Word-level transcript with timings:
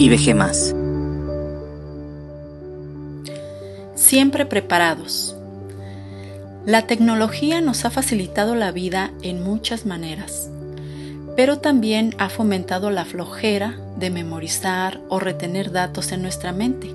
y 0.00 0.34
más. 0.34 0.74
Siempre 3.94 4.46
preparados. 4.46 5.36
La 6.64 6.86
tecnología 6.86 7.60
nos 7.60 7.84
ha 7.84 7.90
facilitado 7.90 8.54
la 8.54 8.72
vida 8.72 9.10
en 9.20 9.42
muchas 9.42 9.84
maneras, 9.84 10.48
pero 11.36 11.58
también 11.58 12.14
ha 12.16 12.30
fomentado 12.30 12.90
la 12.90 13.04
flojera 13.04 13.78
de 13.98 14.08
memorizar 14.08 15.00
o 15.10 15.20
retener 15.20 15.70
datos 15.70 16.12
en 16.12 16.22
nuestra 16.22 16.52
mente, 16.52 16.94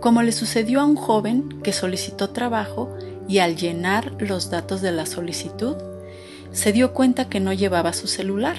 como 0.00 0.22
le 0.22 0.32
sucedió 0.32 0.80
a 0.80 0.86
un 0.86 0.96
joven 0.96 1.60
que 1.62 1.72
solicitó 1.72 2.30
trabajo 2.30 2.98
y 3.28 3.38
al 3.38 3.54
llenar 3.54 4.12
los 4.18 4.50
datos 4.50 4.82
de 4.82 4.90
la 4.90 5.06
solicitud, 5.06 5.76
se 6.50 6.72
dio 6.72 6.94
cuenta 6.94 7.28
que 7.28 7.38
no 7.38 7.52
llevaba 7.52 7.92
su 7.92 8.08
celular 8.08 8.56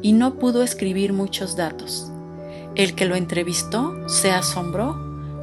y 0.00 0.12
no 0.12 0.34
pudo 0.34 0.62
escribir 0.62 1.12
muchos 1.12 1.56
datos. 1.56 2.09
El 2.76 2.94
que 2.94 3.04
lo 3.04 3.16
entrevistó 3.16 4.08
se 4.08 4.30
asombró 4.30 4.96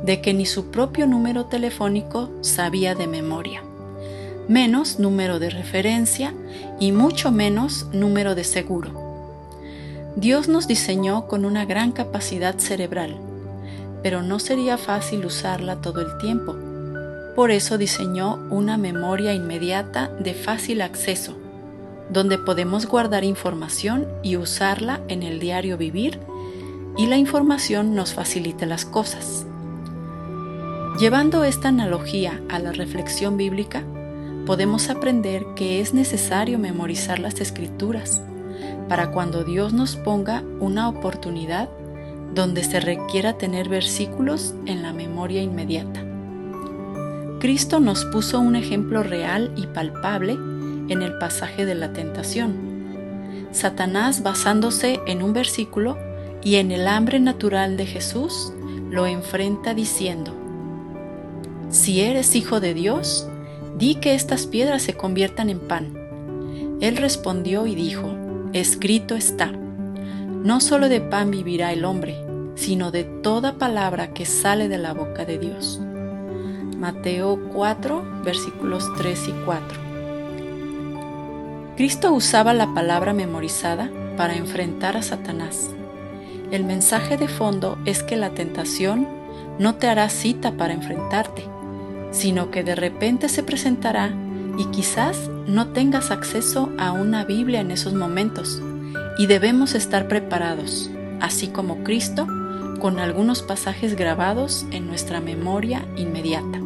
de 0.04 0.22
que 0.22 0.34
ni 0.34 0.46
su 0.46 0.72
propio 0.72 1.08
número 1.08 1.46
telefónico 1.46 2.30
sabía 2.42 2.96
de 2.96 3.08
memoria, 3.08 3.64
menos 4.48 5.00
número 5.00 5.40
de 5.40 5.50
referencia 5.50 6.34
y 6.80 6.92
mucho 6.92 7.32
menos 7.32 7.88
número 7.92 8.34
de 8.34 8.44
seguro. 8.44 8.92
Dios 10.16 10.48
nos 10.48 10.68
diseñó 10.68 11.28
con 11.28 11.46
una 11.46 11.66
gran 11.66 11.92
capacidad 11.92 12.58
cerebral, 12.58 13.18
pero 14.02 14.24
no 14.24 14.40
sería 14.40 14.78
fácil 14.78 15.26
usarla 15.26 15.82
todo 15.82 16.02
el 16.02 16.18
tiempo. 16.20 16.56
Por 17.36 17.52
eso 17.52 17.78
diseñó 17.78 18.40
una 18.50 18.78
memoria 18.78 19.34
inmediata 19.34 20.08
de 20.20 20.34
fácil 20.34 20.82
acceso 20.82 21.36
donde 22.10 22.38
podemos 22.38 22.86
guardar 22.86 23.24
información 23.24 24.08
y 24.24 24.38
usarla 24.38 25.02
en 25.08 25.24
el 25.24 25.40
diario 25.40 25.78
vivir 25.78 26.20
y 26.98 27.06
la 27.06 27.18
información 27.18 27.96
nos 27.96 28.14
facilita 28.14 28.66
las 28.66 28.86
cosas. 28.86 29.46
Llevando 31.00 31.44
esta 31.44 31.70
analogía 31.70 32.42
a 32.50 32.58
la 32.58 32.72
reflexión 32.72 33.38
bíblica, 33.38 33.84
podemos 34.48 34.90
aprender 34.90 35.46
que 35.56 35.80
es 35.80 35.94
necesario 35.94 36.58
memorizar 36.58 37.20
las 37.20 37.40
escrituras 37.40 38.22
para 38.90 39.12
cuando 39.12 39.44
Dios 39.44 39.74
nos 39.74 39.96
ponga 39.96 40.44
una 40.60 40.90
oportunidad 40.90 41.70
donde 42.34 42.64
se 42.64 42.80
requiera 42.80 43.38
tener 43.38 43.70
versículos 43.70 44.56
en 44.66 44.82
la 44.82 44.94
memoria 44.94 45.42
inmediata. 45.42 46.04
Cristo 47.40 47.80
nos 47.80 48.06
puso 48.06 48.40
un 48.40 48.56
ejemplo 48.56 49.04
real 49.04 49.54
y 49.56 49.68
palpable 49.68 50.34
en 50.34 51.02
el 51.02 51.18
pasaje 51.20 51.66
de 51.66 51.76
la 51.76 51.94
tentación. 51.94 52.56
Satanás, 53.52 54.24
basándose 54.24 55.00
en 55.06 55.22
un 55.22 55.34
versículo 55.34 55.98
y 56.48 56.56
en 56.56 56.72
el 56.72 56.88
hambre 56.88 57.20
natural 57.20 57.76
de 57.76 57.86
Jesús, 57.86 58.54
lo 58.90 59.06
enfrenta 59.06 59.74
diciendo, 59.74 60.34
Si 61.70 62.00
eres 62.00 62.38
hijo 62.38 62.62
de 62.62 62.74
Dios, 62.74 63.28
di 63.78 63.96
que 63.96 64.16
estas 64.16 64.46
piedras 64.46 64.82
se 64.82 64.94
conviertan 64.94 65.50
en 65.50 65.60
pan. 65.60 66.78
Él 66.80 66.96
respondió 66.96 67.68
y 67.68 67.76
dijo, 67.76 68.16
Escrito 68.54 69.18
está, 69.18 69.52
no 69.52 70.62
solo 70.62 70.88
de 70.88 71.02
pan 71.02 71.32
vivirá 71.32 71.74
el 71.74 71.84
hombre, 71.84 72.16
sino 72.56 72.92
de 72.92 73.04
toda 73.04 73.58
palabra 73.58 74.14
que 74.14 74.26
sale 74.26 74.70
de 74.70 74.78
la 74.78 74.94
boca 74.94 75.26
de 75.26 75.40
Dios. 75.40 75.82
Mateo 76.78 77.42
4, 77.54 78.22
versículos 78.24 78.86
3 78.98 79.28
y 79.28 79.32
4. 79.44 79.80
Cristo 81.76 82.14
usaba 82.14 82.54
la 82.54 82.74
palabra 82.74 83.12
memorizada 83.12 83.92
para 84.16 84.38
enfrentar 84.38 84.96
a 84.96 85.02
Satanás. 85.02 85.72
El 86.52 86.64
mensaje 86.64 87.18
de 87.18 87.28
fondo 87.28 87.78
es 87.86 88.04
que 88.04 88.16
la 88.16 88.30
tentación 88.30 89.08
no 89.60 89.76
te 89.76 89.88
hará 89.88 90.10
cita 90.10 90.54
para 90.54 90.74
enfrentarte, 90.74 91.44
sino 92.12 92.52
que 92.52 92.64
de 92.64 92.76
repente 92.76 93.28
se 93.28 93.44
presentará 93.44 94.12
y 94.58 94.66
quizás 94.66 95.30
no 95.46 95.68
tengas 95.68 96.10
acceso 96.10 96.70
a 96.78 96.92
una 96.92 97.26
Biblia 97.26 97.60
en 97.60 97.72
esos 97.72 97.94
momentos, 97.94 98.62
y 99.18 99.28
debemos 99.28 99.76
estar 99.76 100.08
preparados, 100.08 100.90
así 101.20 101.48
como 101.48 101.84
Cristo, 101.84 102.28
con 102.80 103.00
algunos 103.00 103.42
pasajes 103.42 103.96
grabados 103.96 104.66
en 104.72 104.88
nuestra 104.88 105.20
memoria 105.20 105.86
inmediata. 105.98 106.62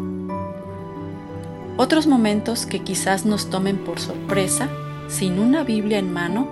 Otros 1.77 2.05
momentos 2.05 2.65
que 2.65 2.79
quizás 2.79 3.25
nos 3.25 3.49
tomen 3.49 3.77
por 3.77 3.99
sorpresa 3.99 4.69
sin 5.07 5.39
una 5.39 5.63
Biblia 5.63 5.99
en 5.99 6.13
mano 6.13 6.47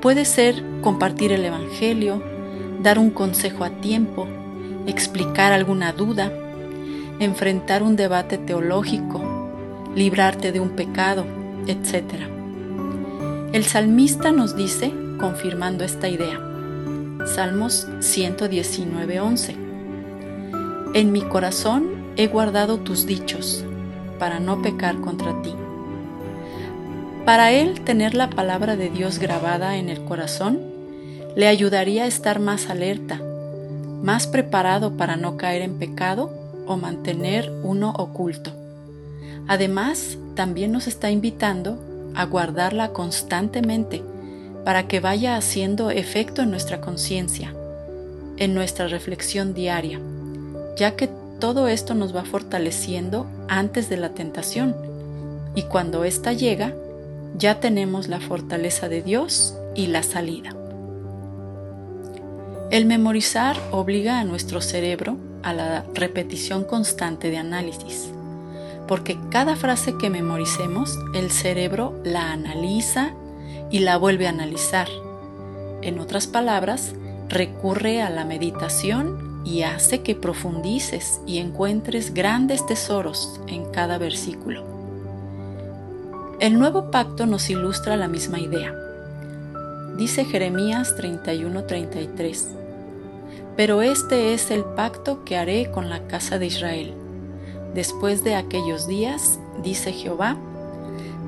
puede 0.00 0.24
ser 0.24 0.62
compartir 0.80 1.32
el 1.32 1.44
Evangelio, 1.44 2.22
dar 2.82 2.98
un 2.98 3.10
consejo 3.10 3.64
a 3.64 3.70
tiempo, 3.70 4.26
explicar 4.86 5.52
alguna 5.52 5.92
duda, 5.92 6.32
enfrentar 7.20 7.82
un 7.82 7.96
debate 7.96 8.38
teológico, 8.38 9.22
librarte 9.94 10.52
de 10.52 10.60
un 10.60 10.70
pecado, 10.70 11.24
etc. 11.66 12.02
El 13.52 13.64
salmista 13.64 14.32
nos 14.32 14.56
dice, 14.56 14.92
confirmando 15.18 15.84
esta 15.84 16.08
idea, 16.08 16.40
Salmos 17.26 17.86
119:11, 18.00 19.54
En 20.94 21.12
mi 21.12 21.22
corazón 21.22 21.84
he 22.16 22.26
guardado 22.26 22.78
tus 22.78 23.06
dichos, 23.06 23.64
para 24.18 24.40
no 24.40 24.60
pecar 24.60 24.96
contra 25.00 25.40
ti. 25.42 25.54
Para 27.24 27.52
él, 27.52 27.80
tener 27.82 28.14
la 28.14 28.28
palabra 28.28 28.74
de 28.74 28.90
Dios 28.90 29.20
grabada 29.20 29.76
en 29.76 29.88
el 29.88 30.02
corazón 30.04 30.71
le 31.34 31.48
ayudaría 31.48 32.04
a 32.04 32.06
estar 32.06 32.40
más 32.40 32.68
alerta, 32.68 33.20
más 34.02 34.26
preparado 34.26 34.96
para 34.96 35.16
no 35.16 35.36
caer 35.36 35.62
en 35.62 35.78
pecado 35.78 36.30
o 36.66 36.76
mantener 36.76 37.50
uno 37.62 37.90
oculto. 37.96 38.52
Además, 39.48 40.18
también 40.34 40.72
nos 40.72 40.86
está 40.86 41.10
invitando 41.10 41.78
a 42.14 42.24
guardarla 42.24 42.92
constantemente 42.92 44.02
para 44.64 44.86
que 44.86 45.00
vaya 45.00 45.36
haciendo 45.36 45.90
efecto 45.90 46.42
en 46.42 46.50
nuestra 46.50 46.80
conciencia, 46.80 47.54
en 48.36 48.54
nuestra 48.54 48.86
reflexión 48.88 49.54
diaria, 49.54 50.00
ya 50.76 50.96
que 50.96 51.08
todo 51.40 51.66
esto 51.68 51.94
nos 51.94 52.14
va 52.14 52.24
fortaleciendo 52.24 53.26
antes 53.48 53.88
de 53.88 53.96
la 53.96 54.10
tentación 54.10 54.76
y 55.54 55.62
cuando 55.62 56.04
ésta 56.04 56.32
llega, 56.32 56.72
ya 57.36 57.60
tenemos 57.60 58.08
la 58.08 58.20
fortaleza 58.20 58.88
de 58.88 59.02
Dios 59.02 59.54
y 59.74 59.88
la 59.88 60.02
salida. 60.02 60.54
El 62.72 62.86
memorizar 62.86 63.58
obliga 63.70 64.18
a 64.18 64.24
nuestro 64.24 64.62
cerebro 64.62 65.18
a 65.42 65.52
la 65.52 65.84
repetición 65.92 66.64
constante 66.64 67.28
de 67.28 67.36
análisis, 67.36 68.08
porque 68.88 69.18
cada 69.28 69.56
frase 69.56 69.98
que 69.98 70.08
memoricemos, 70.08 70.98
el 71.14 71.30
cerebro 71.30 72.00
la 72.02 72.32
analiza 72.32 73.10
y 73.70 73.80
la 73.80 73.98
vuelve 73.98 74.26
a 74.26 74.30
analizar. 74.30 74.88
En 75.82 75.98
otras 75.98 76.26
palabras, 76.26 76.94
recurre 77.28 78.00
a 78.00 78.08
la 78.08 78.24
meditación 78.24 79.42
y 79.44 79.64
hace 79.64 80.00
que 80.00 80.14
profundices 80.14 81.20
y 81.26 81.40
encuentres 81.40 82.14
grandes 82.14 82.64
tesoros 82.64 83.38
en 83.48 83.66
cada 83.70 83.98
versículo. 83.98 84.64
El 86.40 86.58
nuevo 86.58 86.90
pacto 86.90 87.26
nos 87.26 87.50
ilustra 87.50 87.98
la 87.98 88.08
misma 88.08 88.40
idea. 88.40 88.74
Dice 89.98 90.24
Jeremías 90.24 90.96
31:33, 90.96 92.61
Pero 93.56 93.82
este 93.82 94.34
es 94.34 94.50
el 94.50 94.64
pacto 94.64 95.24
que 95.24 95.36
haré 95.36 95.70
con 95.70 95.90
la 95.90 96.06
casa 96.06 96.38
de 96.38 96.46
Israel. 96.46 96.94
Después 97.74 98.24
de 98.24 98.34
aquellos 98.34 98.86
días, 98.86 99.38
dice 99.62 99.92
Jehová, 99.92 100.36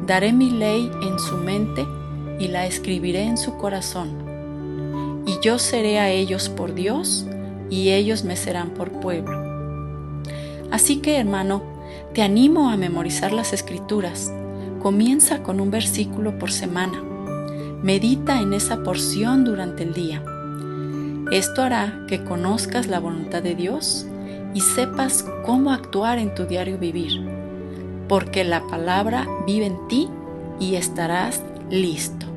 daré 0.06 0.32
mi 0.32 0.50
ley 0.50 0.90
en 1.02 1.18
su 1.18 1.36
mente 1.36 1.86
y 2.38 2.48
la 2.48 2.66
escribiré 2.66 3.22
en 3.22 3.36
su 3.36 3.56
corazón. 3.56 5.22
Y 5.26 5.38
yo 5.40 5.58
seré 5.58 5.98
a 5.98 6.10
ellos 6.10 6.48
por 6.48 6.74
Dios 6.74 7.26
y 7.70 7.90
ellos 7.90 8.24
me 8.24 8.36
serán 8.36 8.70
por 8.70 8.90
pueblo. 8.90 9.42
Así 10.70 10.96
que, 10.96 11.18
hermano, 11.18 11.62
te 12.14 12.22
animo 12.22 12.70
a 12.70 12.76
memorizar 12.76 13.32
las 13.32 13.52
escrituras 13.52 14.30
Comienza 14.84 15.42
con 15.42 15.60
un 15.60 15.70
versículo 15.70 16.38
por 16.38 16.52
semana. 16.52 17.02
Medita 17.82 18.42
en 18.42 18.52
esa 18.52 18.82
porción 18.82 19.42
durante 19.42 19.82
el 19.82 19.94
día. 19.94 20.22
Esto 21.30 21.62
hará 21.62 22.04
que 22.06 22.22
conozcas 22.22 22.86
la 22.86 23.00
voluntad 23.00 23.42
de 23.42 23.54
Dios 23.54 24.06
y 24.52 24.60
sepas 24.60 25.24
cómo 25.44 25.72
actuar 25.72 26.18
en 26.18 26.34
tu 26.34 26.44
diario 26.44 26.78
vivir, 26.78 27.20
porque 28.08 28.44
la 28.44 28.62
palabra 28.68 29.26
vive 29.46 29.66
en 29.66 29.88
ti 29.88 30.08
y 30.60 30.76
estarás 30.76 31.42
listo. 31.70 32.33